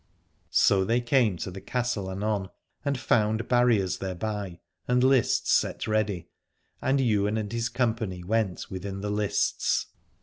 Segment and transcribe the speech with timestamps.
[0.49, 2.49] So they came to the castle anon,
[2.83, 6.27] and found barriers thereby and lists set ready:
[6.81, 9.85] and Ywain and his company went within the lists.